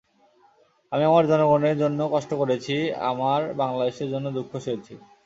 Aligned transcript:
আমি 0.91 1.03
আমার 1.05 1.23
জনগণের 1.27 1.75
জন্য 1.77 1.99
কষ্ট 2.13 2.31
করেছি, 2.33 2.75
আমার 3.11 3.41
বাংলাদেশের 3.53 4.07
জন্য 4.09 4.27
দুঃখ 4.31 4.51
সয়েছি। 4.57 4.93